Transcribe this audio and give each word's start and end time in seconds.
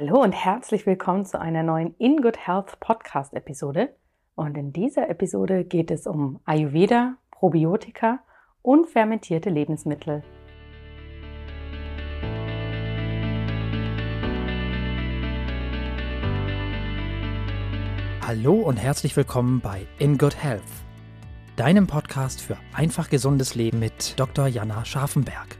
Hallo 0.00 0.22
und 0.22 0.32
herzlich 0.32 0.86
willkommen 0.86 1.26
zu 1.26 1.38
einer 1.38 1.62
neuen 1.62 1.94
In 1.98 2.22
Good 2.22 2.38
Health 2.46 2.80
Podcast 2.80 3.34
Episode. 3.34 3.94
Und 4.34 4.56
in 4.56 4.72
dieser 4.72 5.10
Episode 5.10 5.62
geht 5.62 5.90
es 5.90 6.06
um 6.06 6.40
Ayurveda, 6.46 7.18
Probiotika 7.30 8.20
und 8.62 8.88
fermentierte 8.88 9.50
Lebensmittel. 9.50 10.22
Hallo 18.26 18.54
und 18.54 18.78
herzlich 18.78 19.14
willkommen 19.18 19.60
bei 19.60 19.86
In 19.98 20.16
Good 20.16 20.42
Health, 20.42 20.62
deinem 21.56 21.86
Podcast 21.86 22.40
für 22.40 22.56
einfach 22.72 23.10
gesundes 23.10 23.54
Leben 23.54 23.80
mit 23.80 24.18
Dr. 24.18 24.46
Jana 24.46 24.82
Scharfenberg. 24.86 25.58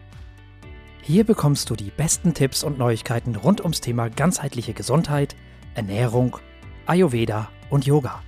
Hier 1.12 1.24
bekommst 1.24 1.68
du 1.68 1.74
die 1.74 1.90
besten 1.90 2.34
Tipps 2.34 2.62
und 2.62 2.78
Neuigkeiten 2.78 3.34
rund 3.34 3.62
ums 3.62 3.80
Thema 3.80 4.08
ganzheitliche 4.08 4.74
Gesundheit, 4.74 5.34
Ernährung, 5.74 6.36
Ayurveda 6.86 7.48
und 7.68 7.84
Yoga. 7.84 8.22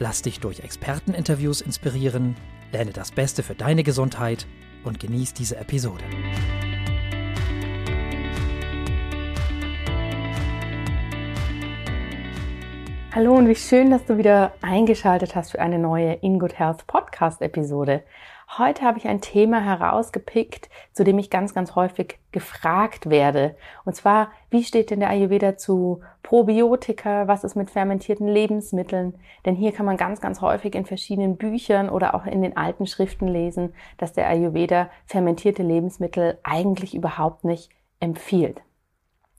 Lass 0.00 0.20
dich 0.20 0.40
durch 0.40 0.58
Experteninterviews 0.58 1.60
inspirieren, 1.60 2.34
lerne 2.72 2.90
das 2.90 3.12
Beste 3.12 3.44
für 3.44 3.54
deine 3.54 3.84
Gesundheit 3.84 4.48
und 4.82 4.98
genieß 4.98 5.34
diese 5.34 5.58
Episode. 5.58 6.02
Hallo 13.12 13.36
und 13.36 13.46
wie 13.46 13.54
schön, 13.54 13.92
dass 13.92 14.06
du 14.06 14.18
wieder 14.18 14.54
eingeschaltet 14.60 15.36
hast 15.36 15.52
für 15.52 15.60
eine 15.60 15.78
neue 15.78 16.14
In 16.14 16.40
Good 16.40 16.58
Health 16.58 16.84
Podcast 16.88 17.40
Episode. 17.42 18.02
Heute 18.56 18.82
habe 18.82 18.98
ich 18.98 19.08
ein 19.08 19.20
Thema 19.20 19.60
herausgepickt, 19.64 20.68
zu 20.92 21.02
dem 21.02 21.18
ich 21.18 21.28
ganz, 21.28 21.54
ganz 21.54 21.74
häufig 21.74 22.20
gefragt 22.30 23.10
werde. 23.10 23.56
Und 23.84 23.96
zwar, 23.96 24.30
wie 24.48 24.62
steht 24.62 24.90
denn 24.90 25.00
der 25.00 25.08
Ayurveda 25.08 25.56
zu 25.56 26.02
Probiotika? 26.22 27.26
Was 27.26 27.42
ist 27.42 27.56
mit 27.56 27.72
fermentierten 27.72 28.28
Lebensmitteln? 28.28 29.18
Denn 29.44 29.56
hier 29.56 29.72
kann 29.72 29.86
man 29.86 29.96
ganz, 29.96 30.20
ganz 30.20 30.40
häufig 30.40 30.76
in 30.76 30.86
verschiedenen 30.86 31.36
Büchern 31.36 31.88
oder 31.88 32.14
auch 32.14 32.26
in 32.26 32.42
den 32.42 32.56
alten 32.56 32.86
Schriften 32.86 33.26
lesen, 33.26 33.74
dass 33.96 34.12
der 34.12 34.28
Ayurveda 34.28 34.88
fermentierte 35.06 35.64
Lebensmittel 35.64 36.38
eigentlich 36.44 36.94
überhaupt 36.94 37.44
nicht 37.44 37.70
empfiehlt. 37.98 38.62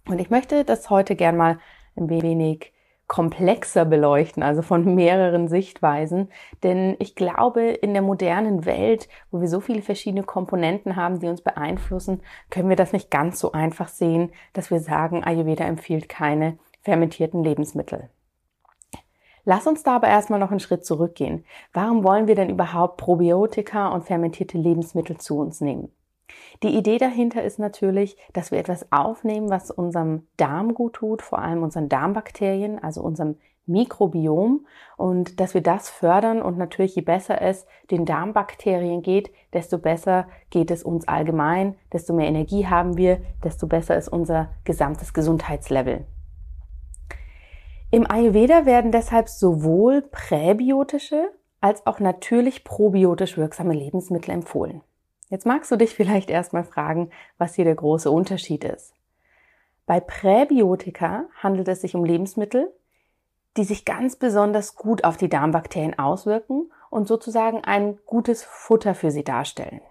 Und 0.10 0.20
ich 0.20 0.30
möchte 0.30 0.66
das 0.66 0.90
heute 0.90 1.16
gern 1.16 1.38
mal 1.38 1.60
ein 1.96 2.10
wenig 2.10 2.74
komplexer 3.08 3.86
beleuchten, 3.86 4.42
also 4.42 4.62
von 4.62 4.96
mehreren 4.96 5.48
Sichtweisen. 5.48 6.30
Denn 6.64 6.96
ich 7.00 7.16
glaube, 7.16 7.62
in 7.62 7.94
der 7.94 8.02
modernen 8.02 8.66
Welt, 8.66 9.08
wo 9.32 9.42
wir 9.42 9.48
so 9.48 9.60
viele 9.60 9.82
verschiedene 9.82 10.24
Komponenten 10.24 10.96
haben, 10.96 11.20
die 11.20 11.28
uns 11.28 11.42
beeinflussen, 11.42 12.22
können 12.50 12.70
wir 12.70 12.76
das 12.76 12.94
nicht 12.94 13.12
ganz 13.12 13.40
so 13.40 13.52
einfach 13.52 13.90
sehen, 13.90 14.32
dass 14.54 14.72
wir 14.72 14.80
sagen, 14.80 15.24
Ayurveda 15.24 15.66
empfiehlt 15.66 16.10
keine 16.10 16.58
fermentierten 16.82 17.44
Lebensmittel. 17.44 18.10
Lass 19.44 19.68
uns 19.68 19.84
da 19.84 19.98
aber 19.98 20.08
erstmal 20.08 20.40
noch 20.40 20.50
einen 20.50 20.60
Schritt 20.60 20.86
zurückgehen. 20.86 21.46
Warum 21.72 22.04
wollen 22.04 22.28
wir 22.28 22.34
denn 22.34 22.50
überhaupt 22.50 22.98
Probiotika 22.98 23.90
und 23.90 24.06
fermentierte 24.06 24.58
Lebensmittel 24.58 25.18
zu 25.18 25.38
uns 25.38 25.62
nehmen? 25.62 25.92
Die 26.64 26.76
Idee 26.76 26.98
dahinter 26.98 27.44
ist 27.44 27.60
natürlich, 27.60 28.18
dass 28.34 28.52
wir 28.52 28.60
etwas 28.60 28.92
aufnehmen, 28.92 29.50
was 29.50 29.72
unserem 29.72 30.28
Darm 30.38 30.74
gut 30.74 30.94
tut, 30.94 31.22
vor 31.22 31.40
allem 31.40 31.64
unseren 31.64 31.90
Darmbakterien, 31.90 32.82
also 32.82 33.02
unserem 33.02 33.36
Mikrobiom 33.68 34.66
und 34.98 35.40
dass 35.40 35.54
wir 35.54 35.62
das 35.62 35.90
fördern 35.90 36.42
und 36.42 36.58
natürlich 36.58 36.96
je 36.96 37.02
besser 37.02 37.42
es 37.42 37.66
den 37.90 38.06
Darmbakterien 38.06 39.02
geht, 39.02 39.32
desto 39.54 39.80
besser 39.80 40.28
geht 40.52 40.70
es 40.70 40.84
uns 40.84 41.08
allgemein, 41.08 41.76
desto 41.92 42.14
mehr 42.14 42.28
Energie 42.28 42.68
haben 42.68 42.98
wir, 42.98 43.22
desto 43.44 43.68
besser 43.68 43.98
ist 43.98 44.08
unser 44.08 44.50
gesamtes 44.66 45.14
Gesundheitslevel. 45.14 46.06
Im 47.92 48.10
Ayurveda 48.10 48.66
werden 48.66 48.92
deshalb 48.92 49.30
sowohl 49.30 50.02
präbiotische 50.02 51.32
als 51.62 51.86
auch 51.88 52.00
natürlich 52.00 52.64
probiotisch 52.64 53.38
wirksame 53.38 53.74
Lebensmittel 53.74 54.32
empfohlen. 54.32 54.82
Jetzt 55.30 55.46
magst 55.46 55.72
du 55.72 55.76
dich 55.76 55.94
vielleicht 55.96 56.30
erstmal 56.30 56.64
fragen, 56.64 57.10
was 57.38 57.56
hier 57.56 57.66
der 57.66 57.76
große 57.76 58.12
Unterschied 58.12 58.64
ist. 58.64 58.94
Bei 59.86 60.00
Präbiotika 60.00 61.26
handelt 61.42 61.68
es 61.68 61.82
sich 61.82 61.96
um 61.96 62.06
Lebensmittel, 62.06 62.74
die 63.58 63.64
sich 63.64 63.86
ganz 63.86 64.16
besonders 64.16 64.76
gut 64.76 65.04
auf 65.04 65.18
die 65.18 65.30
Darmbakterien 65.30 65.98
auswirken 65.98 66.72
und 66.90 67.08
sozusagen 67.08 67.64
ein 67.64 67.98
gutes 68.06 68.44
Futter 68.44 68.96
für 68.96 69.12
sie 69.12 69.24
darstellen. 69.24 69.82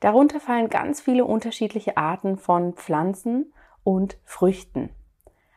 Darunter 0.00 0.40
fallen 0.40 0.68
ganz 0.68 1.00
viele 1.00 1.24
unterschiedliche 1.24 1.96
Arten 1.96 2.38
von 2.38 2.74
Pflanzen 2.74 3.52
und 3.84 4.18
Früchten. 4.24 4.90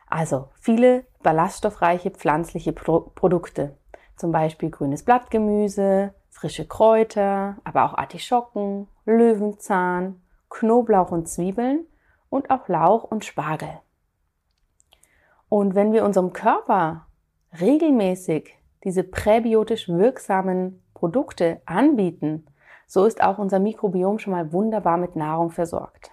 Also 0.08 0.48
viele 0.60 1.06
ballaststoffreiche 1.22 2.10
pflanzliche 2.10 2.72
Pro 2.72 3.00
Produkte, 3.00 3.76
zum 4.16 4.32
Beispiel 4.32 4.70
grünes 4.70 5.04
Blattgemüse, 5.04 6.12
frische 6.32 6.66
Kräuter, 6.66 7.56
aber 7.62 7.84
auch 7.84 7.94
Artischocken, 7.94 8.88
Löwenzahn, 9.04 10.20
Knoblauch 10.48 11.12
und 11.12 11.28
Zwiebeln 11.28 11.86
und 12.30 12.50
auch 12.50 12.66
Lauch 12.68 13.04
und 13.04 13.24
Spargel. 13.24 13.80
Und 15.48 15.74
wenn 15.74 15.92
wir 15.92 16.04
unserem 16.04 16.32
Körper 16.32 17.06
regelmäßig 17.60 18.56
diese 18.82 19.04
präbiotisch 19.04 19.88
wirksamen 19.88 20.82
Produkte 20.94 21.60
anbieten, 21.66 22.46
so 22.86 23.04
ist 23.04 23.22
auch 23.22 23.38
unser 23.38 23.58
Mikrobiom 23.58 24.18
schon 24.18 24.32
mal 24.32 24.52
wunderbar 24.52 24.96
mit 24.96 25.14
Nahrung 25.14 25.50
versorgt. 25.50 26.10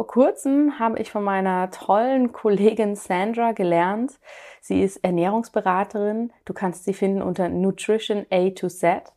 Vor 0.00 0.06
kurzem 0.06 0.78
habe 0.78 0.98
ich 0.98 1.10
von 1.10 1.22
meiner 1.22 1.70
tollen 1.70 2.32
Kollegin 2.32 2.96
Sandra 2.96 3.52
gelernt. 3.52 4.18
Sie 4.62 4.80
ist 4.80 5.04
Ernährungsberaterin. 5.04 6.32
Du 6.46 6.54
kannst 6.54 6.84
sie 6.84 6.94
finden 6.94 7.20
unter 7.20 7.50
Nutrition 7.50 8.24
A 8.30 8.48
to 8.48 8.68
Z. 8.68 9.12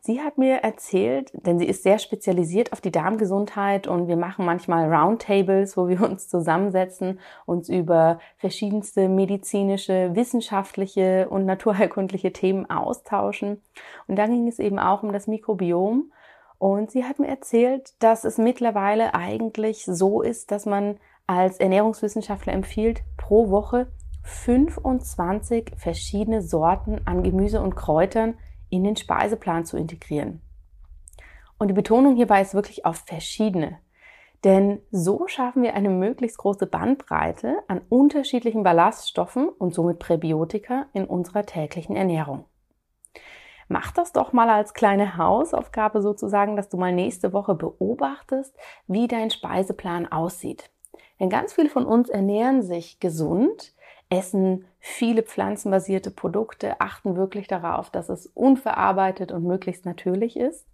Sie 0.00 0.20
hat 0.20 0.38
mir 0.38 0.58
erzählt, 0.58 1.32
denn 1.32 1.58
sie 1.58 1.66
ist 1.66 1.82
sehr 1.82 1.98
spezialisiert 1.98 2.72
auf 2.72 2.80
die 2.80 2.92
Darmgesundheit 2.92 3.88
und 3.88 4.06
wir 4.06 4.16
machen 4.16 4.44
manchmal 4.44 4.88
Roundtables, 4.88 5.76
wo 5.76 5.88
wir 5.88 6.00
uns 6.02 6.28
zusammensetzen, 6.28 7.18
uns 7.44 7.68
über 7.68 8.20
verschiedenste 8.36 9.08
medizinische, 9.08 10.14
wissenschaftliche 10.14 11.28
und 11.30 11.46
naturheilkundliche 11.46 12.32
Themen 12.32 12.70
austauschen. 12.70 13.60
Und 14.06 14.14
da 14.14 14.26
ging 14.26 14.46
es 14.46 14.60
eben 14.60 14.78
auch 14.78 15.02
um 15.02 15.12
das 15.12 15.26
Mikrobiom 15.26 16.12
und 16.58 16.90
sie 16.90 17.04
hat 17.04 17.18
mir 17.18 17.28
erzählt, 17.28 17.94
dass 18.02 18.24
es 18.24 18.36
mittlerweile 18.36 19.14
eigentlich 19.14 19.84
so 19.84 20.22
ist, 20.22 20.50
dass 20.50 20.66
man 20.66 20.98
als 21.26 21.58
Ernährungswissenschaftler 21.58 22.52
empfiehlt, 22.52 23.02
pro 23.16 23.50
Woche 23.50 23.92
25 24.24 25.72
verschiedene 25.76 26.42
Sorten 26.42 27.00
an 27.06 27.22
Gemüse 27.22 27.60
und 27.62 27.76
Kräutern 27.76 28.34
in 28.70 28.84
den 28.84 28.96
Speiseplan 28.96 29.64
zu 29.64 29.76
integrieren. 29.76 30.42
Und 31.58 31.68
die 31.68 31.74
Betonung 31.74 32.16
hierbei 32.16 32.40
ist 32.40 32.54
wirklich 32.54 32.84
auf 32.84 32.96
verschiedene. 33.06 33.78
Denn 34.44 34.80
so 34.90 35.26
schaffen 35.26 35.62
wir 35.62 35.74
eine 35.74 35.88
möglichst 35.88 36.38
große 36.38 36.66
Bandbreite 36.66 37.58
an 37.66 37.80
unterschiedlichen 37.88 38.62
Ballaststoffen 38.62 39.48
und 39.48 39.74
somit 39.74 39.98
Präbiotika 39.98 40.86
in 40.92 41.04
unserer 41.04 41.44
täglichen 41.44 41.96
Ernährung. 41.96 42.44
Mach 43.68 43.92
das 43.92 44.12
doch 44.12 44.32
mal 44.32 44.48
als 44.48 44.72
kleine 44.72 45.18
Hausaufgabe 45.18 46.00
sozusagen, 46.00 46.56
dass 46.56 46.70
du 46.70 46.78
mal 46.78 46.92
nächste 46.92 47.32
Woche 47.34 47.54
beobachtest, 47.54 48.56
wie 48.86 49.06
dein 49.06 49.30
Speiseplan 49.30 50.10
aussieht. 50.10 50.70
Denn 51.20 51.28
ganz 51.28 51.52
viele 51.52 51.68
von 51.68 51.84
uns 51.84 52.08
ernähren 52.08 52.62
sich 52.62 52.98
gesund, 52.98 53.74
essen 54.08 54.66
viele 54.78 55.22
pflanzenbasierte 55.22 56.10
Produkte, 56.10 56.80
achten 56.80 57.16
wirklich 57.16 57.46
darauf, 57.46 57.90
dass 57.90 58.08
es 58.08 58.26
unverarbeitet 58.26 59.32
und 59.32 59.44
möglichst 59.44 59.84
natürlich 59.84 60.36
ist. 60.38 60.66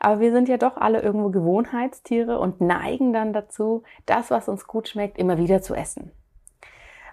Aber 0.00 0.18
wir 0.18 0.32
sind 0.32 0.48
ja 0.48 0.56
doch 0.56 0.76
alle 0.76 1.00
irgendwo 1.00 1.30
Gewohnheitstiere 1.30 2.40
und 2.40 2.60
neigen 2.60 3.12
dann 3.12 3.32
dazu, 3.32 3.84
das, 4.04 4.32
was 4.32 4.48
uns 4.48 4.66
gut 4.66 4.88
schmeckt, 4.88 5.16
immer 5.16 5.38
wieder 5.38 5.62
zu 5.62 5.74
essen. 5.74 6.10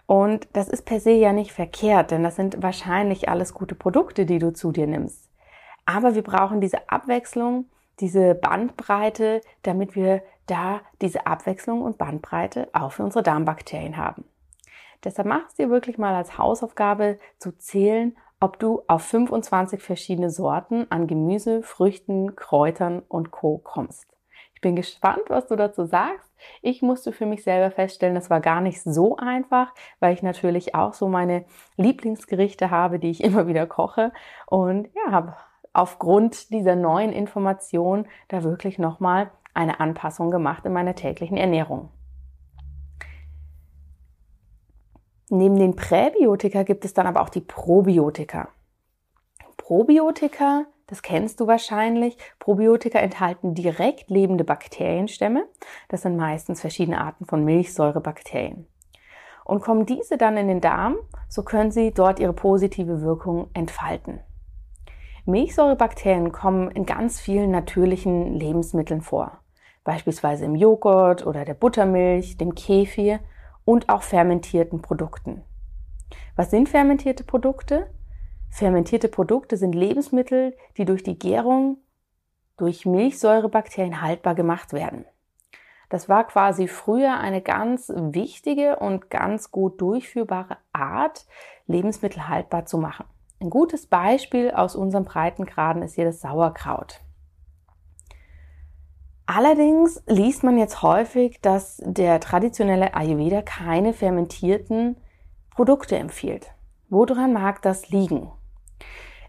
Und 0.09 0.47
das 0.53 0.69
ist 0.69 0.85
per 0.85 0.99
se 0.99 1.11
ja 1.11 1.33
nicht 1.33 1.51
verkehrt, 1.51 2.09
denn 2.09 2.23
das 2.23 2.35
sind 2.35 2.63
wahrscheinlich 2.63 3.29
alles 3.29 3.53
gute 3.53 3.75
Produkte, 3.75 4.25
die 4.25 4.39
du 4.39 4.51
zu 4.51 4.71
dir 4.71 4.87
nimmst. 4.87 5.29
Aber 5.85 6.15
wir 6.15 6.23
brauchen 6.23 6.61
diese 6.61 6.89
Abwechslung, 6.89 7.65
diese 7.99 8.33
Bandbreite, 8.33 9.41
damit 9.61 9.95
wir 9.95 10.23
da 10.47 10.81
diese 10.99 11.27
Abwechslung 11.27 11.83
und 11.83 11.99
Bandbreite 11.99 12.69
auch 12.73 12.91
für 12.91 13.03
unsere 13.03 13.21
Darmbakterien 13.21 13.97
haben. 13.97 14.25
Deshalb 15.03 15.27
mach 15.27 15.47
es 15.47 15.53
dir 15.53 15.69
wirklich 15.69 15.99
mal 15.99 16.15
als 16.15 16.39
Hausaufgabe 16.39 17.19
zu 17.37 17.55
zählen, 17.59 18.17
ob 18.39 18.57
du 18.57 18.81
auf 18.87 19.03
25 19.03 19.79
verschiedene 19.79 20.31
Sorten 20.31 20.87
an 20.89 21.05
Gemüse, 21.05 21.61
Früchten, 21.61 22.35
Kräutern 22.35 23.03
und 23.09 23.29
Co. 23.29 23.59
kommst. 23.59 24.07
Ich 24.59 24.61
bin 24.61 24.75
gespannt, 24.75 25.23
was 25.29 25.47
du 25.47 25.55
dazu 25.55 25.85
sagst. 25.85 26.29
Ich 26.61 26.81
musste 26.81 27.13
für 27.13 27.25
mich 27.25 27.45
selber 27.45 27.71
feststellen, 27.71 28.13
das 28.13 28.29
war 28.29 28.41
gar 28.41 28.59
nicht 28.59 28.81
so 28.81 29.15
einfach, 29.15 29.73
weil 30.01 30.13
ich 30.13 30.21
natürlich 30.21 30.75
auch 30.75 30.93
so 30.93 31.07
meine 31.07 31.45
Lieblingsgerichte 31.77 32.69
habe, 32.69 32.99
die 32.99 33.09
ich 33.09 33.23
immer 33.23 33.47
wieder 33.47 33.65
koche 33.67 34.11
und 34.47 34.89
ja, 34.93 35.13
habe 35.13 35.37
aufgrund 35.71 36.49
dieser 36.49 36.75
neuen 36.75 37.13
Information 37.13 38.05
da 38.27 38.43
wirklich 38.43 38.79
nochmal 38.79 39.31
eine 39.53 39.79
Anpassung 39.79 40.29
gemacht 40.29 40.65
in 40.65 40.73
meiner 40.73 40.93
täglichen 40.93 41.37
Ernährung. 41.37 41.87
Neben 45.29 45.57
den 45.57 45.77
Präbiotika 45.77 46.63
gibt 46.63 46.83
es 46.83 46.93
dann 46.93 47.07
aber 47.07 47.21
auch 47.21 47.29
die 47.29 47.39
Probiotika. 47.39 48.49
Probiotika, 49.55 50.65
das 50.89 51.03
kennst 51.03 51.39
du 51.39 51.47
wahrscheinlich. 51.47 52.17
Probiotika 52.39 52.99
enthalten 52.99 53.53
direkt 53.53 54.09
lebende 54.09 54.43
Bakterienstämme. 54.43 55.45
Das 55.87 56.01
sind 56.01 56.17
meistens 56.17 56.61
verschiedene 56.61 56.99
Arten 56.99 57.25
von 57.25 57.43
Milchsäurebakterien. 57.45 58.65
Und 59.45 59.61
kommen 59.61 59.85
diese 59.85 60.17
dann 60.17 60.37
in 60.37 60.47
den 60.47 60.61
Darm, 60.61 60.97
so 61.27 61.43
können 61.43 61.71
sie 61.71 61.91
dort 61.91 62.19
ihre 62.19 62.33
positive 62.33 63.01
Wirkung 63.01 63.49
entfalten. 63.53 64.19
Milchsäurebakterien 65.25 66.31
kommen 66.31 66.71
in 66.71 66.85
ganz 66.85 67.19
vielen 67.19 67.51
natürlichen 67.51 68.33
Lebensmitteln 68.33 69.01
vor, 69.01 69.39
beispielsweise 69.83 70.45
im 70.45 70.55
Joghurt 70.55 71.25
oder 71.25 71.45
der 71.45 71.53
Buttermilch, 71.53 72.37
dem 72.37 72.55
Kefir 72.55 73.19
und 73.63 73.89
auch 73.89 74.01
fermentierten 74.01 74.81
Produkten. 74.81 75.43
Was 76.35 76.49
sind 76.49 76.69
fermentierte 76.69 77.23
Produkte? 77.23 77.91
Fermentierte 78.49 79.07
Produkte 79.07 79.57
sind 79.57 79.73
Lebensmittel, 79.73 80.55
die 80.77 80.85
durch 80.85 81.03
die 81.03 81.17
Gärung 81.17 81.77
durch 82.57 82.85
Milchsäurebakterien 82.85 84.01
haltbar 84.01 84.35
gemacht 84.35 84.73
werden. 84.73 85.05
Das 85.89 86.07
war 86.07 86.27
quasi 86.27 86.67
früher 86.67 87.17
eine 87.17 87.41
ganz 87.41 87.91
wichtige 87.95 88.77
und 88.77 89.09
ganz 89.09 89.51
gut 89.51 89.81
durchführbare 89.81 90.57
Art, 90.71 91.25
Lebensmittel 91.65 92.27
haltbar 92.27 92.65
zu 92.65 92.77
machen. 92.77 93.05
Ein 93.41 93.49
gutes 93.49 93.87
Beispiel 93.87 94.51
aus 94.51 94.75
unserem 94.75 95.05
Breitengraden 95.05 95.81
ist 95.81 95.95
hier 95.95 96.05
das 96.05 96.21
Sauerkraut. 96.21 97.01
Allerdings 99.25 100.03
liest 100.07 100.43
man 100.43 100.57
jetzt 100.57 100.81
häufig, 100.81 101.39
dass 101.41 101.81
der 101.85 102.19
traditionelle 102.19 102.93
Ayurveda 102.95 103.41
keine 103.41 103.93
fermentierten 103.93 104.97
Produkte 105.51 105.97
empfiehlt. 105.97 106.51
Woran 106.89 107.33
mag 107.33 107.61
das 107.61 107.89
liegen? 107.89 108.31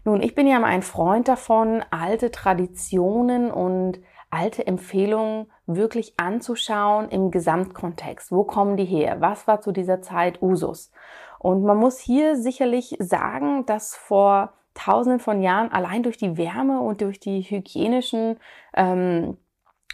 Nun, 0.03 0.21
ich 0.21 0.33
bin 0.33 0.47
ja 0.47 0.59
mal 0.59 0.67
ein 0.67 0.81
Freund 0.81 1.27
davon, 1.27 1.83
alte 1.91 2.31
Traditionen 2.31 3.51
und 3.51 3.99
alte 4.31 4.65
Empfehlungen 4.65 5.51
wirklich 5.67 6.13
anzuschauen 6.17 7.09
im 7.09 7.31
Gesamtkontext. 7.31 8.31
Wo 8.31 8.43
kommen 8.43 8.77
die 8.77 8.85
her? 8.85 9.17
Was 9.19 9.47
war 9.47 9.61
zu 9.61 9.71
dieser 9.71 10.01
Zeit 10.01 10.41
Usus? 10.41 10.91
Und 11.37 11.63
man 11.63 11.77
muss 11.77 11.99
hier 11.99 12.35
sicherlich 12.35 12.95
sagen, 12.99 13.65
dass 13.65 13.95
vor 13.95 14.53
Tausenden 14.73 15.19
von 15.19 15.41
Jahren 15.41 15.71
allein 15.71 16.01
durch 16.01 16.17
die 16.17 16.37
Wärme 16.37 16.79
und 16.79 17.01
durch 17.01 17.19
die 17.19 17.41
hygienischen 17.41 18.37
ähm, 18.73 19.37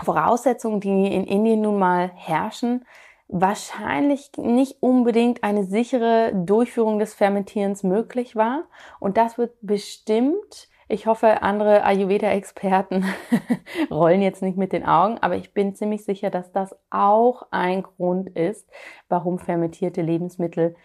Voraussetzungen, 0.03 0.79
die 0.79 1.07
in 1.07 1.25
Indien 1.25 1.61
nun 1.61 1.79
mal 1.79 2.11
herrschen, 2.13 2.85
wahrscheinlich 3.27 4.31
nicht 4.37 4.77
unbedingt 4.81 5.43
eine 5.43 5.63
sichere 5.63 6.31
Durchführung 6.33 6.99
des 6.99 7.13
Fermentierens 7.13 7.83
möglich 7.83 8.35
war. 8.35 8.63
Und 8.99 9.17
das 9.17 9.37
wird 9.37 9.53
bestimmt, 9.61 10.69
ich 10.87 11.07
hoffe, 11.07 11.41
andere 11.41 11.83
Ayurveda-Experten 11.83 13.05
rollen 13.91 14.21
jetzt 14.21 14.41
nicht 14.41 14.57
mit 14.57 14.71
den 14.71 14.85
Augen, 14.85 15.17
aber 15.19 15.35
ich 15.35 15.53
bin 15.53 15.75
ziemlich 15.75 16.05
sicher, 16.05 16.29
dass 16.29 16.51
das 16.51 16.75
auch 16.89 17.47
ein 17.51 17.83
Grund 17.83 18.29
ist, 18.29 18.69
warum 19.09 19.39
fermentierte 19.39 20.01
Lebensmittel 20.01 20.75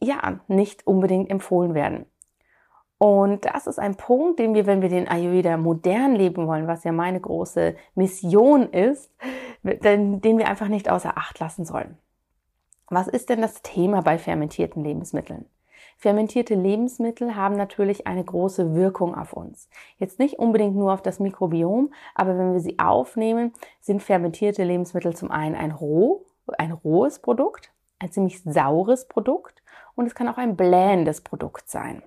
ja 0.00 0.40
nicht 0.48 0.86
unbedingt 0.86 1.30
empfohlen 1.30 1.74
werden. 1.74 2.06
Und 2.98 3.44
das 3.44 3.66
ist 3.66 3.78
ein 3.78 3.96
Punkt, 3.96 4.38
den 4.38 4.54
wir, 4.54 4.66
wenn 4.66 4.80
wir 4.80 4.88
den 4.88 5.08
Ayurveda 5.08 5.56
modern 5.56 6.14
leben 6.14 6.46
wollen, 6.46 6.66
was 6.66 6.84
ja 6.84 6.92
meine 6.92 7.20
große 7.20 7.76
Mission 7.94 8.70
ist, 8.70 9.12
den, 9.64 10.20
den 10.20 10.38
wir 10.38 10.48
einfach 10.48 10.68
nicht 10.68 10.90
außer 10.90 11.16
Acht 11.16 11.40
lassen 11.40 11.64
sollen. 11.64 11.98
Was 12.88 13.08
ist 13.08 13.30
denn 13.30 13.40
das 13.40 13.62
Thema 13.62 14.02
bei 14.02 14.18
fermentierten 14.18 14.84
Lebensmitteln? 14.84 15.46
Fermentierte 15.96 16.54
Lebensmittel 16.54 17.34
haben 17.34 17.56
natürlich 17.56 18.06
eine 18.06 18.24
große 18.24 18.74
Wirkung 18.74 19.14
auf 19.14 19.32
uns. 19.32 19.68
Jetzt 19.96 20.18
nicht 20.18 20.38
unbedingt 20.38 20.76
nur 20.76 20.92
auf 20.92 21.02
das 21.02 21.20
Mikrobiom, 21.20 21.92
aber 22.14 22.36
wenn 22.36 22.52
wir 22.52 22.60
sie 22.60 22.78
aufnehmen, 22.78 23.52
sind 23.80 24.02
fermentierte 24.02 24.64
Lebensmittel 24.64 25.14
zum 25.16 25.30
einen 25.30 25.54
ein 25.54 25.70
roh, 25.70 26.26
ein 26.58 26.72
rohes 26.72 27.20
Produkt, 27.20 27.72
ein 27.98 28.10
ziemlich 28.10 28.42
saures 28.42 29.08
Produkt 29.08 29.62
und 29.94 30.06
es 30.06 30.14
kann 30.14 30.28
auch 30.28 30.36
ein 30.36 30.56
blähendes 30.56 31.22
Produkt 31.22 31.70
sein. 31.70 32.02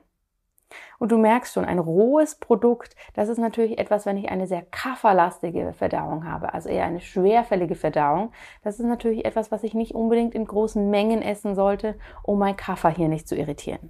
Und 1.00 1.12
du 1.12 1.18
merkst 1.18 1.54
schon, 1.54 1.66
ein 1.66 1.80
rohes 1.80 2.36
Produkt, 2.36 2.96
das 3.14 3.30
ist 3.30 3.38
natürlich 3.38 3.78
etwas, 3.78 4.06
wenn 4.06 4.18
ich 4.18 4.30
eine 4.30 4.48
sehr 4.48 4.64
kafferlastige 4.64 5.74
Verdauung 5.74 6.26
habe, 6.26 6.54
also 6.54 6.70
eher 6.70 6.86
eine 6.86 7.00
schwerfällige 7.00 7.76
Verdauung. 7.76 8.32
Das 8.64 8.80
ist 8.80 8.86
natürlich 8.86 9.26
etwas, 9.26 9.52
was 9.52 9.64
ich 9.64 9.74
nicht 9.74 9.96
unbedingt 9.96 10.36
in 10.36 10.46
großen 10.46 10.90
Mengen 10.90 11.22
essen 11.22 11.56
sollte, 11.56 11.96
um 12.24 12.40
mein 12.40 12.58
Kaffer 12.58 12.90
hier 12.90 13.08
nicht 13.08 13.28
zu 13.28 13.36
irritieren. 13.36 13.90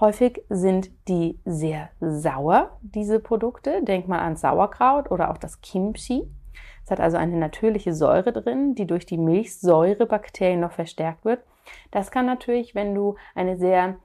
Häufig 0.00 0.44
sind 0.48 0.90
die 1.08 1.40
sehr 1.44 1.90
sauer, 2.00 2.78
diese 2.82 3.18
Produkte. 3.18 3.82
Denk 3.82 4.06
mal 4.06 4.20
an 4.20 4.36
Sauerkraut 4.36 5.10
oder 5.10 5.30
auch 5.30 5.38
das 5.38 5.60
Kimchi. 5.60 6.30
Es 6.84 6.90
hat 6.92 7.00
also 7.00 7.16
eine 7.16 7.36
natürliche 7.36 7.92
Säure 7.92 8.32
drin, 8.32 8.76
die 8.76 8.86
durch 8.86 9.06
die 9.06 9.18
Milchsäurebakterien 9.18 10.60
noch 10.60 10.72
verstärkt 10.72 11.24
wird. 11.24 11.42
Das 11.90 12.12
kann 12.12 12.26
natürlich, 12.26 12.76
wenn 12.76 12.94
du 12.94 13.16
eine 13.34 13.58
sehr 13.58 13.96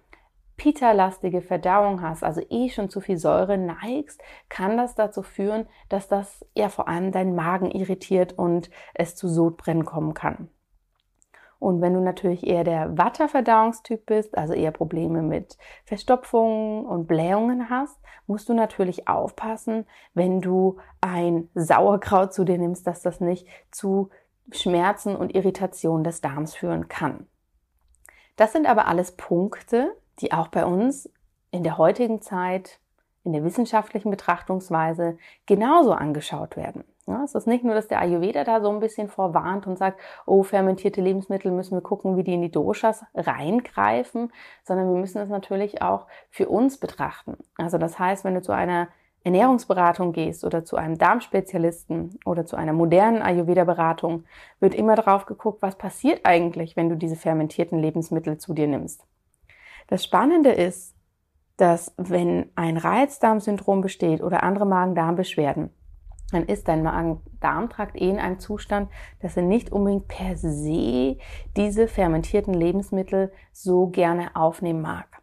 Pita-lastige 0.63 1.41
Verdauung 1.41 2.01
hast, 2.01 2.23
also 2.23 2.39
eh 2.49 2.69
schon 2.69 2.89
zu 2.89 3.01
viel 3.01 3.17
Säure 3.17 3.57
neigst, 3.57 4.23
kann 4.47 4.77
das 4.77 4.95
dazu 4.95 5.21
führen, 5.21 5.67
dass 5.89 6.07
das 6.07 6.45
ja 6.55 6.69
vor 6.69 6.87
allem 6.87 7.11
deinen 7.11 7.35
Magen 7.35 7.69
irritiert 7.69 8.31
und 8.31 8.69
es 8.93 9.13
zu 9.17 9.27
Sodbrennen 9.27 9.83
kommen 9.83 10.13
kann. 10.13 10.47
Und 11.59 11.81
wenn 11.81 11.93
du 11.93 11.99
natürlich 11.99 12.47
eher 12.47 12.63
der 12.63 12.97
Watter-Verdauungstyp 12.97 14.05
bist, 14.05 14.37
also 14.37 14.53
eher 14.53 14.71
Probleme 14.71 15.21
mit 15.21 15.57
Verstopfungen 15.83 16.85
und 16.85 17.07
Blähungen 17.07 17.69
hast, 17.69 17.99
musst 18.25 18.47
du 18.47 18.53
natürlich 18.53 19.09
aufpassen, 19.09 19.85
wenn 20.13 20.39
du 20.39 20.77
ein 21.01 21.49
Sauerkraut 21.55 22.33
zu 22.33 22.45
dir 22.45 22.57
nimmst, 22.57 22.87
dass 22.87 23.01
das 23.01 23.19
nicht 23.19 23.45
zu 23.69 24.11
Schmerzen 24.49 25.17
und 25.17 25.35
Irritationen 25.35 26.05
des 26.05 26.21
Darms 26.21 26.55
führen 26.55 26.87
kann. 26.87 27.27
Das 28.37 28.53
sind 28.53 28.65
aber 28.65 28.87
alles 28.87 29.17
Punkte, 29.17 29.93
die 30.19 30.31
auch 30.31 30.47
bei 30.47 30.65
uns 30.65 31.09
in 31.51 31.63
der 31.63 31.77
heutigen 31.77 32.21
Zeit, 32.21 32.79
in 33.23 33.33
der 33.33 33.43
wissenschaftlichen 33.43 34.11
Betrachtungsweise 34.11 35.17
genauso 35.45 35.93
angeschaut 35.93 36.57
werden. 36.57 36.83
Ja, 37.05 37.21
es 37.23 37.35
ist 37.35 37.47
nicht 37.47 37.65
nur, 37.65 37.75
dass 37.75 37.89
der 37.89 37.99
Ayurveda 37.99 38.45
da 38.45 38.61
so 38.61 38.69
ein 38.69 38.79
bisschen 38.79 39.09
vorwarnt 39.09 39.67
und 39.67 39.77
sagt, 39.77 39.99
oh, 40.25 40.43
fermentierte 40.43 41.01
Lebensmittel 41.01 41.51
müssen 41.51 41.75
wir 41.75 41.81
gucken, 41.81 42.15
wie 42.15 42.23
die 42.23 42.33
in 42.33 42.41
die 42.41 42.51
Doshas 42.51 43.03
reingreifen, 43.13 44.31
sondern 44.63 44.87
wir 44.89 44.99
müssen 44.99 45.21
es 45.21 45.29
natürlich 45.29 45.81
auch 45.81 46.07
für 46.29 46.47
uns 46.47 46.77
betrachten. 46.77 47.37
Also 47.57 47.77
das 47.77 47.99
heißt, 47.99 48.23
wenn 48.23 48.35
du 48.35 48.41
zu 48.41 48.53
einer 48.53 48.87
Ernährungsberatung 49.25 50.13
gehst 50.13 50.45
oder 50.45 50.63
zu 50.63 50.77
einem 50.77 50.97
Darmspezialisten 50.97 52.19
oder 52.25 52.45
zu 52.45 52.55
einer 52.55 52.73
modernen 52.73 53.21
Ayurveda-Beratung, 53.21 54.23
wird 54.59 54.73
immer 54.73 54.95
drauf 54.95 55.25
geguckt, 55.25 55.61
was 55.61 55.77
passiert 55.77 56.21
eigentlich, 56.25 56.77
wenn 56.77 56.89
du 56.89 56.95
diese 56.95 57.15
fermentierten 57.15 57.79
Lebensmittel 57.79 58.37
zu 58.37 58.53
dir 58.53 58.67
nimmst. 58.67 59.05
Das 59.93 60.03
Spannende 60.03 60.49
ist, 60.49 60.95
dass 61.55 61.93
wenn 61.97 62.49
ein 62.55 62.77
Reizdarmsyndrom 62.77 63.81
besteht 63.81 64.23
oder 64.23 64.41
andere 64.41 64.65
Magen-Darm-Beschwerden, 64.65 65.69
dann 66.31 66.47
ist 66.47 66.67
dein 66.67 66.81
Magen-Darm-Trakt 66.81 68.01
eh 68.01 68.09
in 68.09 68.17
einem 68.17 68.39
Zustand, 68.39 68.89
dass 69.19 69.37
er 69.37 69.43
nicht 69.43 69.71
unbedingt 69.71 70.07
per 70.07 70.35
se 70.35 71.19
diese 71.55 71.87
fermentierten 71.87 72.55
Lebensmittel 72.55 73.31
so 73.51 73.85
gerne 73.85 74.35
aufnehmen 74.35 74.81
mag. 74.81 75.21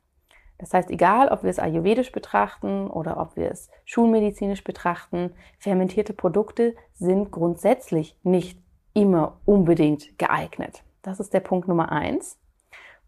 Das 0.58 0.72
heißt, 0.72 0.92
egal 0.92 1.30
ob 1.30 1.42
wir 1.42 1.50
es 1.50 1.58
ayurvedisch 1.58 2.12
betrachten 2.12 2.86
oder 2.86 3.18
ob 3.18 3.34
wir 3.34 3.50
es 3.50 3.70
schulmedizinisch 3.84 4.62
betrachten, 4.62 5.32
fermentierte 5.58 6.12
Produkte 6.12 6.76
sind 6.94 7.32
grundsätzlich 7.32 8.16
nicht 8.22 8.62
immer 8.94 9.40
unbedingt 9.46 10.16
geeignet. 10.16 10.84
Das 11.02 11.18
ist 11.18 11.34
der 11.34 11.40
Punkt 11.40 11.66
Nummer 11.66 11.90
eins. 11.90 12.38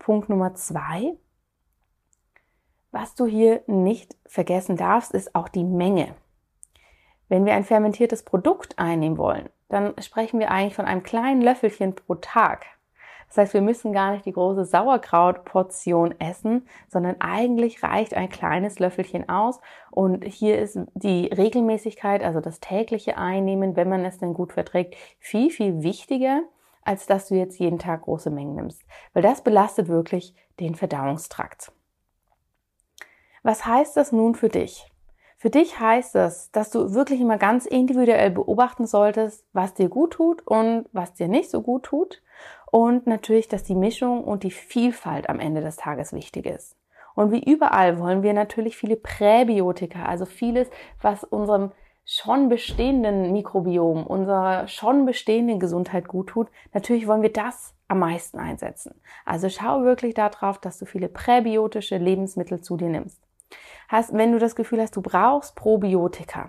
Punkt 0.01 0.29
Nummer 0.29 0.55
zwei. 0.55 1.17
Was 2.93 3.15
du 3.15 3.25
hier 3.25 3.63
nicht 3.67 4.17
vergessen 4.27 4.77
darfst, 4.77 5.13
ist 5.13 5.35
auch 5.35 5.49
die 5.49 5.65
Menge. 5.65 6.15
Wenn 7.29 7.47
wir 7.47 7.55
ein 7.55 7.65
fermentiertes 7.65 8.23
Produkt 8.23 8.79
einnehmen 8.79 9.17
wollen, 9.17 9.49
dann 9.71 9.95
sprechen 10.03 10.39
wir 10.39 10.51
eigentlich 10.51 10.75
von 10.75 10.85
einem 10.85 11.03
kleinen 11.03 11.41
Löffelchen 11.41 11.95
pro 11.95 12.17
Tag. 12.17 12.67
Das 13.29 13.39
heißt, 13.39 13.55
wir 13.55 13.63
müssen 13.63 13.95
gar 13.95 14.13
nicht 14.13 14.27
die 14.27 14.35
große 14.35 14.67
Sauerkrautportion 14.67 16.21
essen, 16.21 16.69
sondern 16.89 17.17
eigentlich 17.21 17.83
reicht 17.83 18.13
ein 18.13 18.29
kleines 18.29 18.79
Löffelchen 18.79 19.27
aus. 19.27 19.59
Und 19.91 20.23
hier 20.25 20.59
ist 20.59 20.79
die 20.93 21.29
Regelmäßigkeit, 21.29 22.23
also 22.23 22.41
das 22.41 22.61
tägliche 22.61 23.17
Einnehmen, 23.17 23.75
wenn 23.75 23.89
man 23.89 24.05
es 24.05 24.19
denn 24.19 24.35
gut 24.35 24.53
verträgt, 24.53 24.97
viel, 25.19 25.49
viel 25.49 25.83
wichtiger, 25.83 26.43
als 26.83 27.07
dass 27.07 27.29
du 27.29 27.37
jetzt 27.37 27.59
jeden 27.59 27.79
Tag 27.79 28.03
große 28.03 28.29
Mengen 28.29 28.55
nimmst. 28.55 28.83
Weil 29.15 29.23
das 29.23 29.43
belastet 29.43 29.89
wirklich 29.89 30.35
den 30.61 30.75
Verdauungstrakt. 30.75 31.73
Was 33.43 33.67
heißt 33.67 33.97
das 33.97 34.13
nun 34.13 34.37
für 34.37 34.49
dich? 34.49 34.89
Für 35.37 35.51
dich 35.51 35.81
heißt 35.81 36.15
das, 36.15 36.53
dass 36.53 36.71
du 36.71 36.95
wirklich 36.95 37.21
immer 37.21 37.37
ganz 37.37 37.67
individuell 37.67 38.31
beobachten 38.31 38.87
solltest, 38.87 39.45
was 39.53 39.75
dir 39.75 39.89
gut 39.89 40.13
tut 40.13 40.47
und 40.47 40.87
was 40.93 41.15
dir 41.15 41.27
nicht 41.27 41.51
so 41.51 41.63
gut 41.63 41.83
tut 41.83 42.23
Und 42.71 43.09
natürlich, 43.09 43.49
dass 43.49 43.65
die 43.65 43.75
Mischung 43.75 44.23
und 44.23 44.45
die 44.45 44.53
Vielfalt 44.53 45.29
am 45.29 45.41
Ende 45.41 45.61
des 45.61 45.77
Tages 45.77 46.13
wichtig 46.13 46.47
ist. 46.47 46.77
Und 47.17 47.33
wie 47.33 47.43
überall 47.43 47.99
wollen 47.99 48.23
wir 48.23 48.33
natürlich 48.33 48.77
viele 48.77 48.95
Präbiotika, 48.95 50.05
also 50.05 50.25
vieles, 50.25 50.71
was 51.01 51.25
unserem 51.25 51.73
schon 52.05 52.49
bestehenden 52.49 53.33
Mikrobiom, 53.33 54.07
unserer 54.07 54.69
schon 54.69 55.05
bestehenden 55.05 55.59
Gesundheit 55.59 56.07
gut 56.07 56.29
tut. 56.29 56.49
Natürlich 56.73 57.09
wollen 57.09 57.23
wir 57.23 57.33
das 57.33 57.75
am 57.89 57.99
meisten 57.99 58.39
einsetzen. 58.39 58.95
Also 59.25 59.49
schau 59.49 59.83
wirklich 59.83 60.15
darauf, 60.15 60.59
dass 60.59 60.79
du 60.79 60.87
viele 60.87 61.09
präbiotische 61.09 61.99
Lebensmittel 61.99 62.61
zu 62.61 62.77
dir 62.77 62.89
nimmst. 62.89 63.21
Hast, 63.93 64.15
wenn 64.15 64.33
du 64.33 64.39
das 64.39 64.57
Gefühl 64.57 64.81
hast, 64.81 64.97
du 64.97 65.03
brauchst 65.03 65.55
Probiotika, 65.55 66.49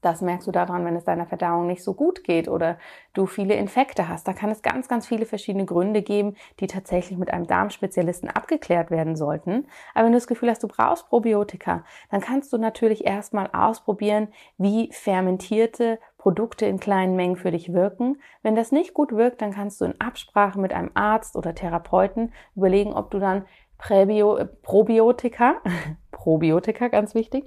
das 0.00 0.22
merkst 0.22 0.46
du 0.46 0.52
daran, 0.52 0.84
wenn 0.86 0.96
es 0.96 1.04
deiner 1.04 1.26
Verdauung 1.26 1.66
nicht 1.66 1.82
so 1.82 1.92
gut 1.92 2.24
geht 2.24 2.48
oder 2.48 2.78
du 3.12 3.26
viele 3.26 3.54
Infekte 3.54 4.08
hast. 4.08 4.26
Da 4.26 4.32
kann 4.32 4.50
es 4.50 4.62
ganz, 4.62 4.88
ganz 4.88 5.06
viele 5.06 5.26
verschiedene 5.26 5.64
Gründe 5.66 6.00
geben, 6.02 6.36
die 6.60 6.66
tatsächlich 6.66 7.18
mit 7.18 7.30
einem 7.30 7.46
Darmspezialisten 7.46 8.30
abgeklärt 8.30 8.90
werden 8.90 9.16
sollten. 9.16 9.66
Aber 9.94 10.04
wenn 10.04 10.12
du 10.12 10.18
das 10.18 10.26
Gefühl 10.26 10.50
hast, 10.50 10.62
du 10.62 10.68
brauchst 10.68 11.08
Probiotika, 11.08 11.84
dann 12.10 12.20
kannst 12.20 12.52
du 12.52 12.58
natürlich 12.58 13.06
erstmal 13.06 13.50
ausprobieren, 13.52 14.28
wie 14.56 14.90
fermentierte 14.92 15.98
Produkte 16.18 16.64
in 16.64 16.80
kleinen 16.80 17.16
Mengen 17.16 17.36
für 17.36 17.50
dich 17.50 17.74
wirken. 17.74 18.18
Wenn 18.42 18.56
das 18.56 18.72
nicht 18.72 18.94
gut 18.94 19.12
wirkt, 19.12 19.42
dann 19.42 19.52
kannst 19.52 19.80
du 19.80 19.84
in 19.84 20.00
Absprache 20.00 20.58
mit 20.58 20.72
einem 20.72 20.90
Arzt 20.94 21.36
oder 21.36 21.54
Therapeuten 21.54 22.32
überlegen, 22.56 22.94
ob 22.94 23.10
du 23.10 23.18
dann 23.18 23.44
Präbio, 23.84 24.38
Probiotika, 24.62 25.56
Probiotika 26.10 26.88
ganz 26.88 27.14
wichtig, 27.14 27.44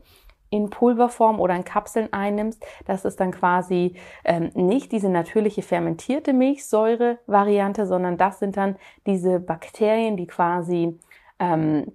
in 0.52 0.70
Pulverform 0.70 1.40
oder 1.40 1.56
in 1.56 1.66
Kapseln 1.66 2.14
einnimmst, 2.14 2.64
das 2.86 3.06
ist 3.06 3.20
dann 3.20 3.32
quasi 3.32 3.96
ähm, 4.24 4.52
nicht 4.54 4.92
diese 4.92 5.10
natürliche 5.10 5.64
fermentierte 5.64 6.34
Milchsäure-Variante, 6.34 7.88
sondern 7.88 8.18
das 8.18 8.38
sind 8.38 8.56
dann 8.56 8.76
diese 9.08 9.40
Bakterien, 9.40 10.16
die 10.16 10.28
quasi 10.28 11.00
ähm, 11.40 11.92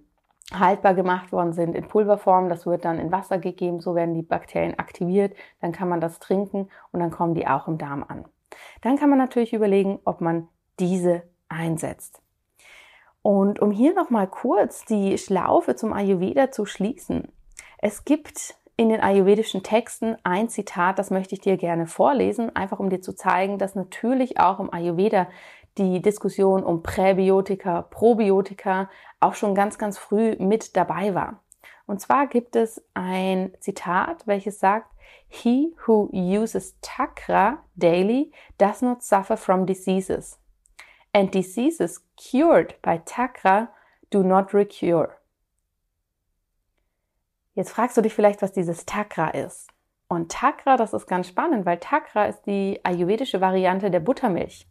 haltbar 0.52 0.94
gemacht 0.94 1.30
worden 1.30 1.52
sind 1.52 1.76
in 1.76 1.86
Pulverform. 1.86 2.48
Das 2.48 2.66
wird 2.66 2.84
dann 2.84 2.98
in 2.98 3.12
Wasser 3.12 3.38
gegeben, 3.38 3.80
so 3.80 3.94
werden 3.94 4.14
die 4.14 4.22
Bakterien 4.22 4.76
aktiviert, 4.76 5.34
dann 5.60 5.70
kann 5.70 5.88
man 5.88 6.00
das 6.00 6.18
trinken 6.18 6.68
und 6.90 6.98
dann 6.98 7.12
kommen 7.12 7.34
die 7.34 7.46
auch 7.46 7.68
im 7.68 7.78
Darm 7.78 8.04
an. 8.06 8.24
Dann 8.80 8.98
kann 8.98 9.08
man 9.08 9.20
natürlich 9.20 9.52
überlegen, 9.52 10.00
ob 10.04 10.20
man 10.20 10.48
diese 10.80 11.22
einsetzt. 11.48 12.22
Und 13.22 13.60
um 13.60 13.70
hier 13.70 13.94
nochmal 13.94 14.26
kurz 14.26 14.84
die 14.84 15.16
Schlaufe 15.16 15.76
zum 15.76 15.92
Ayurveda 15.92 16.50
zu 16.50 16.66
schließen, 16.66 17.28
es 17.78 18.04
gibt 18.04 18.56
in 18.76 18.88
den 18.88 19.00
ayurvedischen 19.00 19.62
Texten 19.62 20.16
ein 20.24 20.48
Zitat, 20.48 20.98
das 20.98 21.10
möchte 21.10 21.34
ich 21.34 21.40
dir 21.40 21.56
gerne 21.56 21.86
vorlesen, 21.86 22.54
einfach 22.56 22.80
um 22.80 22.90
dir 22.90 23.00
zu 23.00 23.14
zeigen, 23.14 23.58
dass 23.58 23.74
natürlich 23.74 24.40
auch 24.40 24.58
im 24.58 24.72
Ayurveda 24.72 25.28
die 25.78 26.02
Diskussion 26.02 26.64
um 26.64 26.82
Präbiotika, 26.82 27.82
Probiotika 27.82 28.90
auch 29.20 29.34
schon 29.34 29.54
ganz, 29.54 29.78
ganz 29.78 29.98
früh 29.98 30.36
mit 30.38 30.76
dabei 30.76 31.14
war. 31.14 31.40
Und 31.86 32.00
zwar 32.00 32.26
gibt 32.26 32.56
es 32.56 32.82
ein 32.94 33.52
Zitat, 33.60 34.26
welches 34.26 34.58
sagt, 34.58 34.88
He 35.28 35.74
who 35.86 36.10
uses 36.12 36.76
Takra 36.82 37.58
daily 37.74 38.32
does 38.58 38.82
not 38.82 39.02
suffer 39.02 39.36
from 39.36 39.64
diseases. 39.64 40.38
And 41.12 41.34
diseases 41.34 42.02
cured 42.16 42.80
by 42.82 42.98
Takra 43.04 43.68
do 44.10 44.22
not 44.22 44.54
recur. 44.54 45.10
Jetzt 47.54 47.70
fragst 47.70 47.96
du 47.96 48.00
dich 48.00 48.14
vielleicht, 48.14 48.40
was 48.40 48.52
dieses 48.52 48.86
Takra 48.86 49.28
ist. 49.28 49.68
Und 50.08 50.32
Takra, 50.32 50.76
das 50.76 50.94
ist 50.94 51.06
ganz 51.06 51.28
spannend, 51.28 51.66
weil 51.66 51.78
Takra 51.78 52.26
ist 52.26 52.42
die 52.46 52.80
ayurvedische 52.82 53.40
Variante 53.40 53.90
der 53.90 54.00
Buttermilch. 54.00 54.66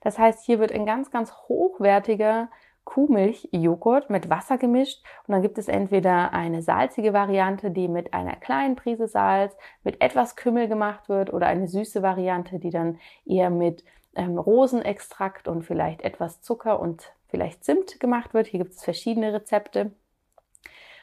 Das 0.00 0.18
heißt, 0.18 0.44
hier 0.44 0.58
wird 0.58 0.72
ein 0.72 0.86
ganz, 0.86 1.10
ganz 1.10 1.32
hochwertiger 1.48 2.50
Kuhmilch-Joghurt 2.84 4.10
mit 4.10 4.28
Wasser 4.28 4.58
gemischt 4.58 5.04
und 5.26 5.32
dann 5.32 5.42
gibt 5.42 5.56
es 5.56 5.68
entweder 5.68 6.32
eine 6.32 6.62
salzige 6.62 7.12
Variante, 7.12 7.70
die 7.70 7.86
mit 7.86 8.12
einer 8.12 8.34
kleinen 8.36 8.76
Prise 8.76 9.06
Salz, 9.06 9.56
mit 9.84 10.02
etwas 10.02 10.36
Kümmel 10.36 10.68
gemacht 10.68 11.08
wird 11.08 11.32
oder 11.32 11.46
eine 11.46 11.68
süße 11.68 12.02
Variante, 12.02 12.58
die 12.58 12.70
dann 12.70 12.98
eher 13.24 13.50
mit 13.50 13.84
ähm, 14.14 14.38
Rosenextrakt 14.38 15.48
und 15.48 15.62
vielleicht 15.62 16.02
etwas 16.02 16.40
Zucker 16.40 16.80
und 16.80 17.12
vielleicht 17.28 17.64
Zimt 17.64 18.00
gemacht 18.00 18.34
wird. 18.34 18.46
Hier 18.46 18.60
gibt 18.60 18.74
es 18.74 18.84
verschiedene 18.84 19.32
Rezepte. 19.32 19.92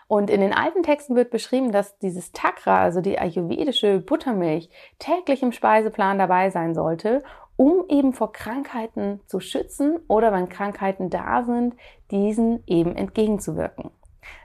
Und 0.08 0.32
in 0.32 0.42
den 0.42 0.54
alten 0.54 0.82
Texten 0.82 1.16
wird 1.16 1.30
beschrieben, 1.30 1.72
dass 1.72 2.00
dieses 2.00 2.32
Takra, 2.32 2.82
also 2.82 3.00
die 3.00 3.20
ayurvedische 3.20 4.00
Buttermilch, 4.00 4.70
täglich 4.98 5.44
im 5.44 5.52
Speiseplan 5.52 6.18
dabei 6.18 6.50
sein 6.50 6.74
sollte, 6.74 7.22
um 7.56 7.84
eben 7.90 8.14
vor 8.14 8.32
Krankheiten 8.32 9.20
zu 9.28 9.40
schützen 9.40 10.00
oder 10.08 10.32
wenn 10.32 10.50
Krankheiten 10.50 11.12
da 11.12 11.44
sind, 11.44 11.76
diesen 12.10 12.64
eben 12.66 12.96
entgegenzuwirken. 12.96 13.92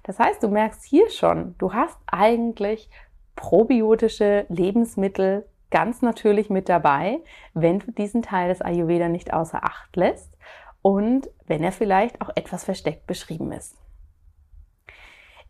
Das 0.02 0.18
heißt, 0.18 0.42
du 0.42 0.48
merkst 0.48 0.84
hier 0.84 1.08
schon, 1.08 1.54
du 1.58 1.72
hast 1.72 1.96
eigentlich 2.06 2.90
probiotische 3.36 4.44
Lebensmittel 4.48 5.46
ganz 5.74 6.02
natürlich 6.02 6.50
mit 6.50 6.68
dabei, 6.68 7.18
wenn 7.52 7.80
du 7.80 7.90
diesen 7.90 8.22
Teil 8.22 8.48
des 8.48 8.62
Ayurveda 8.62 9.08
nicht 9.08 9.34
außer 9.34 9.64
Acht 9.64 9.96
lässt 9.96 10.32
und 10.82 11.28
wenn 11.48 11.64
er 11.64 11.72
vielleicht 11.72 12.22
auch 12.22 12.30
etwas 12.36 12.62
versteckt 12.62 13.08
beschrieben 13.08 13.50
ist. 13.50 13.76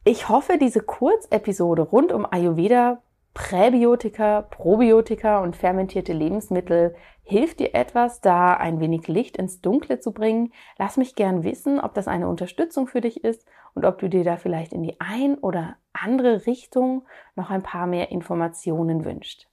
Ich 0.03 0.31
hoffe, 0.31 0.57
diese 0.59 0.81
Kurzepisode 0.81 1.83
rund 1.83 2.11
um 2.11 2.25
Ayurveda, 2.25 3.03
Präbiotika, 3.35 4.41
Probiotika 4.43 5.41
und 5.43 5.57
fermentierte 5.57 6.15
Lebensmittel 6.15 6.95
hilft 7.23 7.61
dir 7.61 7.75
etwas, 7.75 8.23
da 8.23 8.55
ein 8.55 8.81
wenig 8.81 9.07
Licht 9.09 9.37
ins 9.37 9.61
Dunkle 9.61 10.01
zu 10.01 10.13
bringen. 10.13 10.55
Lass 10.79 10.97
mich 10.97 11.17
gern 11.17 11.45
wissen, 11.45 11.81
ob 11.81 11.93
das 11.93 12.09
eine 12.09 12.29
Unterstützung 12.29 12.87
für 12.87 13.03
dich 13.03 13.25
ist 13.25 13.45
und 13.75 13.85
ob 13.85 13.99
du 13.99 14.09
dir 14.09 14.25
da 14.25 14.39
vielleicht 14.39 14.73
in 14.73 14.83
die 14.83 14.99
ein 15.01 15.37
oder 15.37 15.77
andere 15.93 16.47
Richtung 16.47 17.05
noch 17.37 17.51
ein 17.51 17.63
paar 17.63 17.87
mehr 17.87 18.11
Informationen 18.11 19.05
wünscht. 19.05 19.49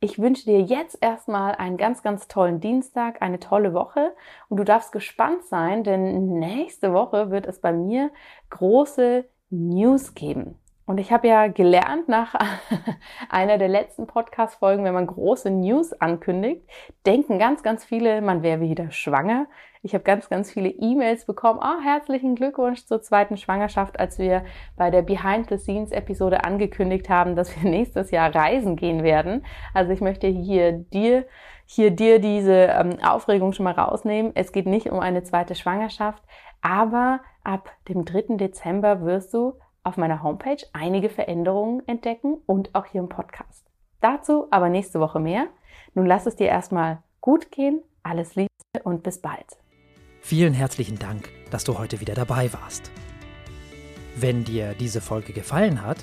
Ich 0.00 0.18
wünsche 0.18 0.44
dir 0.44 0.60
jetzt 0.60 0.98
erstmal 1.00 1.54
einen 1.54 1.78
ganz, 1.78 2.02
ganz 2.02 2.28
tollen 2.28 2.60
Dienstag, 2.60 3.22
eine 3.22 3.40
tolle 3.40 3.72
Woche 3.72 4.14
und 4.48 4.58
du 4.58 4.64
darfst 4.64 4.92
gespannt 4.92 5.44
sein, 5.44 5.84
denn 5.84 6.38
nächste 6.38 6.92
Woche 6.92 7.30
wird 7.30 7.46
es 7.46 7.60
bei 7.60 7.72
mir 7.72 8.10
große 8.50 9.24
News 9.48 10.14
geben. 10.14 10.58
Und 10.86 10.98
ich 10.98 11.10
habe 11.10 11.26
ja 11.26 11.48
gelernt 11.48 12.08
nach 12.08 12.34
einer 13.28 13.58
der 13.58 13.66
letzten 13.66 14.06
Podcast-Folgen, 14.06 14.84
wenn 14.84 14.94
man 14.94 15.08
große 15.08 15.50
News 15.50 15.92
ankündigt, 15.92 16.62
denken 17.04 17.40
ganz, 17.40 17.64
ganz 17.64 17.84
viele, 17.84 18.22
man 18.22 18.44
wäre 18.44 18.60
wieder 18.60 18.92
schwanger. 18.92 19.46
Ich 19.82 19.94
habe 19.94 20.04
ganz, 20.04 20.28
ganz 20.28 20.52
viele 20.52 20.68
E-Mails 20.68 21.26
bekommen. 21.26 21.60
Oh, 21.60 21.82
herzlichen 21.82 22.36
Glückwunsch 22.36 22.86
zur 22.86 23.02
zweiten 23.02 23.36
Schwangerschaft, 23.36 23.98
als 23.98 24.20
wir 24.20 24.44
bei 24.76 24.90
der 24.90 25.02
Behind 25.02 25.48
the 25.48 25.58
Scenes 25.58 25.90
Episode 25.90 26.44
angekündigt 26.44 27.08
haben, 27.08 27.34
dass 27.34 27.54
wir 27.60 27.68
nächstes 27.70 28.12
Jahr 28.12 28.32
reisen 28.32 28.76
gehen 28.76 29.02
werden. 29.02 29.44
Also 29.74 29.92
ich 29.92 30.00
möchte 30.00 30.28
hier 30.28 30.72
dir 30.72 31.26
hier 31.68 31.90
dir 31.90 32.20
diese 32.20 32.52
ähm, 32.52 32.98
Aufregung 33.04 33.52
schon 33.52 33.64
mal 33.64 33.74
rausnehmen. 33.74 34.30
Es 34.36 34.52
geht 34.52 34.66
nicht 34.66 34.88
um 34.88 35.00
eine 35.00 35.24
zweite 35.24 35.56
Schwangerschaft, 35.56 36.22
aber 36.62 37.20
ab 37.42 37.70
dem 37.88 38.04
3. 38.04 38.36
Dezember 38.36 39.04
wirst 39.04 39.34
du 39.34 39.54
auf 39.86 39.96
meiner 39.96 40.22
Homepage 40.22 40.58
einige 40.72 41.08
Veränderungen 41.08 41.82
entdecken 41.86 42.38
und 42.46 42.74
auch 42.74 42.86
hier 42.86 43.00
im 43.00 43.08
Podcast. 43.08 43.64
Dazu 44.00 44.46
aber 44.50 44.68
nächste 44.68 45.00
Woche 45.00 45.20
mehr. 45.20 45.46
Nun 45.94 46.06
lass 46.06 46.26
es 46.26 46.36
dir 46.36 46.48
erstmal 46.48 47.02
gut 47.20 47.50
gehen. 47.50 47.82
Alles 48.02 48.34
Liebe 48.34 48.48
und 48.84 49.02
bis 49.02 49.20
bald. 49.20 49.46
Vielen 50.20 50.54
herzlichen 50.54 50.98
Dank, 50.98 51.28
dass 51.50 51.64
du 51.64 51.78
heute 51.78 52.00
wieder 52.00 52.14
dabei 52.14 52.52
warst. 52.52 52.90
Wenn 54.16 54.44
dir 54.44 54.74
diese 54.74 55.00
Folge 55.00 55.32
gefallen 55.32 55.82
hat, 55.82 55.98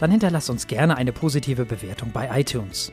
dann 0.00 0.10
hinterlass 0.10 0.50
uns 0.50 0.66
gerne 0.66 0.96
eine 0.96 1.12
positive 1.12 1.64
Bewertung 1.64 2.12
bei 2.12 2.40
iTunes. 2.40 2.92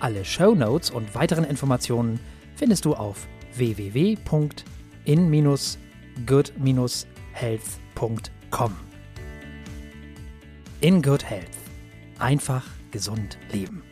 Alle 0.00 0.24
Show 0.24 0.54
Notes 0.54 0.90
und 0.90 1.14
weiteren 1.14 1.44
Informationen 1.44 2.20
findest 2.54 2.84
du 2.84 2.94
auf 2.94 3.26
www.in- 3.54 4.16
good-health.com. 6.26 8.95
In 10.82 11.00
Good 11.00 11.24
Health. 11.24 11.56
Einfach 12.18 12.62
gesund 12.90 13.38
leben. 13.50 13.82